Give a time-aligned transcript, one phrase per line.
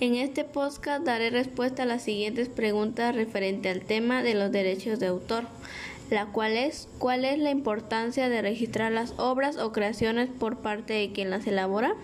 [0.00, 5.00] En este podcast daré respuesta a las siguientes preguntas referente al tema de los derechos
[5.00, 5.42] de autor,
[6.08, 10.92] la cual es ¿cuál es la importancia de registrar las obras o creaciones por parte
[10.92, 11.94] de quien las elabora?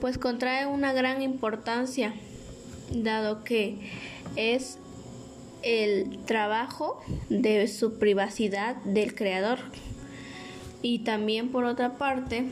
[0.00, 2.14] Pues contrae una gran importancia,
[2.92, 3.78] dado que
[4.34, 4.78] es
[5.62, 9.60] el trabajo de su privacidad del creador.
[10.82, 12.46] Y también por otra parte,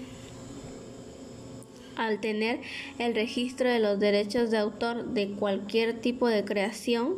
[1.96, 2.60] al tener
[2.98, 7.16] el registro de los derechos de autor de cualquier tipo de creación,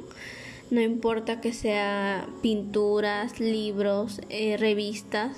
[0.70, 5.36] no importa que sea pinturas, libros, eh, revistas,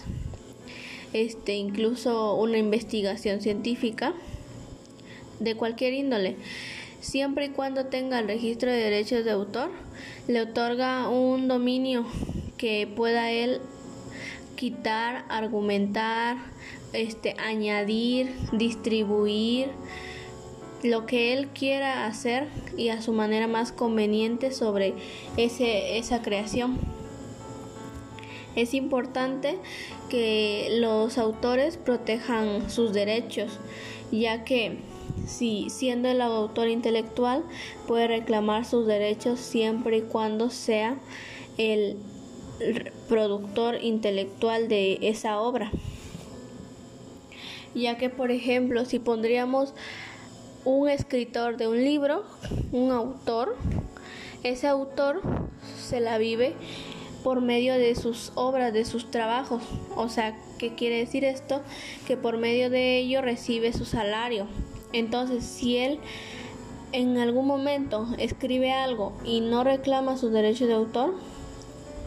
[1.12, 4.14] este, incluso una investigación científica
[5.40, 6.36] de cualquier índole,
[7.00, 9.70] siempre y cuando tenga el registro de derechos de autor,
[10.28, 12.06] le otorga un dominio
[12.56, 13.60] que pueda él
[14.64, 16.38] quitar, argumentar,
[16.94, 19.68] este, añadir, distribuir
[20.82, 24.94] lo que él quiera hacer y a su manera más conveniente sobre
[25.36, 26.78] ese, esa creación.
[28.56, 29.58] Es importante
[30.08, 33.58] que los autores protejan sus derechos,
[34.12, 34.78] ya que
[35.26, 37.44] si siendo el autor intelectual
[37.86, 40.96] puede reclamar sus derechos siempre y cuando sea
[41.58, 41.98] el
[43.08, 45.70] productor intelectual de esa obra
[47.74, 49.74] ya que por ejemplo si pondríamos
[50.64, 52.24] un escritor de un libro,
[52.72, 53.56] un autor,
[54.42, 55.20] ese autor
[55.78, 56.54] se la vive
[57.22, 59.62] por medio de sus obras, de sus trabajos.
[59.96, 61.60] O sea, ¿qué quiere decir esto?
[62.06, 64.46] Que por medio de ello recibe su salario.
[64.92, 65.98] Entonces, si él
[66.92, 71.14] en algún momento escribe algo y no reclama sus derechos de autor,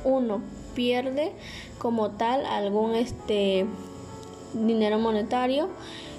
[0.08, 0.42] uno
[0.74, 1.34] pierde
[1.78, 3.66] como tal algún este
[4.54, 5.68] dinero monetario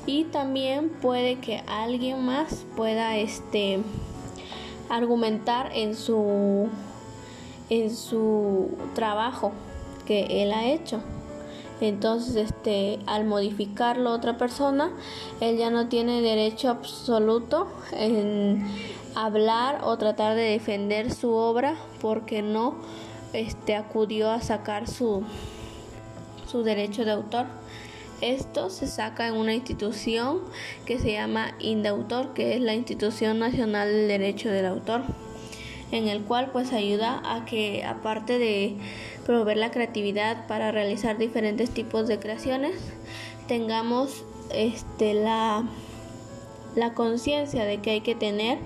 [0.07, 3.81] y también puede que alguien más pueda este
[4.89, 6.69] argumentar en su
[7.71, 9.53] en su trabajo
[10.07, 11.01] que él ha hecho.
[11.81, 14.91] Entonces, este, al modificarlo otra persona,
[15.41, 18.67] él ya no tiene derecho absoluto en
[19.15, 22.77] hablar o tratar de defender su obra porque no
[23.33, 25.23] este, acudió a sacar su,
[26.51, 27.47] su derecho de autor.
[28.21, 30.41] Esto se saca en una institución
[30.85, 35.03] que se llama INDAUTOR, que es la Institución Nacional del Derecho del Autor,
[35.93, 38.77] en el cual pues ayuda a que aparte de
[39.25, 42.75] proveer la creatividad para realizar diferentes tipos de creaciones,
[43.47, 45.65] tengamos este la
[46.75, 48.59] la conciencia de que hay que tener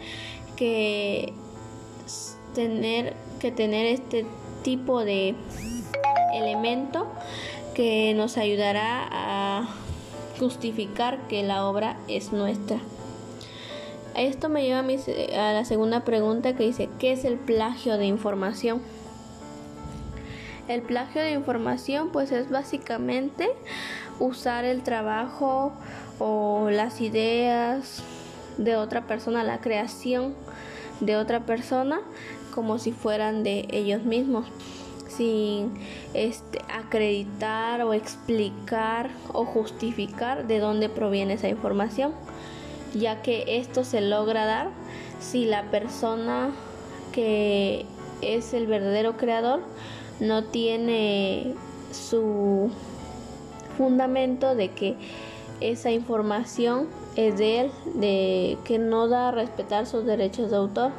[0.57, 1.33] que
[2.55, 4.27] tener que tener este
[4.63, 5.35] tipo de
[6.35, 7.07] elemento
[7.75, 9.69] que nos ayudará a
[10.39, 12.79] justificar que la obra es nuestra.
[14.15, 18.07] Esto me lleva a, a la segunda pregunta que dice, ¿qué es el plagio de
[18.07, 18.83] información?
[20.69, 23.51] El plagio de información pues es básicamente
[24.21, 25.73] usar el trabajo
[26.19, 28.03] o las ideas
[28.59, 30.35] de otra persona, la creación
[31.01, 32.01] de otra persona
[32.55, 34.47] como si fueran de ellos mismos
[35.09, 35.73] sin
[36.15, 42.13] este, acreditar o explicar o justificar de dónde proviene esa información,
[42.95, 44.71] ya que esto se logra dar
[45.21, 46.51] si la persona
[47.13, 47.85] que
[48.23, 49.61] es el verdadero creador
[50.21, 51.55] no tiene
[51.91, 52.71] su
[53.77, 54.97] fundamento de que
[55.61, 60.93] esa información es de él, de que no da a respetar sus derechos de autor.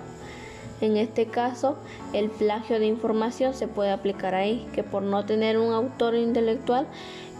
[0.84, 1.78] En este caso,
[2.12, 6.88] el plagio de información se puede aplicar ahí, que por no tener un autor intelectual,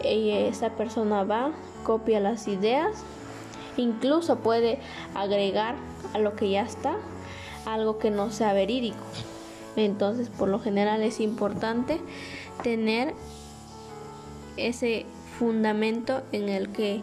[0.02, 1.52] esa persona va,
[1.82, 3.04] copia las ideas,
[3.76, 4.78] incluso puede
[5.14, 5.74] agregar
[6.14, 6.96] a lo que ya está
[7.66, 9.04] algo que no sea verídico.
[9.76, 12.00] Entonces, por lo general es importante
[12.62, 13.12] tener
[14.56, 15.04] ese
[15.38, 17.02] fundamento en el que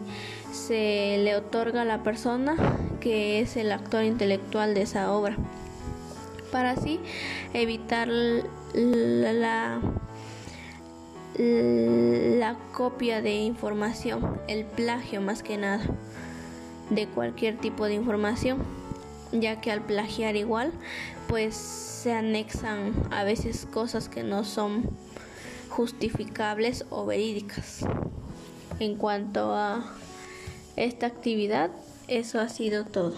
[0.50, 2.56] se le otorga a la persona
[2.98, 5.36] que es el actor intelectual de esa obra
[6.52, 7.00] para así
[7.54, 9.80] evitar la,
[11.34, 15.82] la, copia de información, el plagio más que nada
[16.90, 18.58] de cualquier tipo de información,
[19.32, 20.72] ya que al plagiar igual
[21.26, 24.90] pues se anexan a veces cosas que no son
[25.70, 27.80] justificables o verídicas.
[28.78, 29.84] En cuanto a
[30.76, 31.70] esta actividad,
[32.08, 33.14] eso ha sido todo.